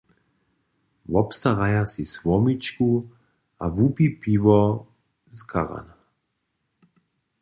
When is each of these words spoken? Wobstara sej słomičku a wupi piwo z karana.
Wobstara 1.13 1.81
sej 1.91 2.05
słomičku 2.15 2.89
a 3.63 3.65
wupi 3.75 4.05
piwo 4.21 4.57
z 5.37 5.39
karana. 5.51 5.95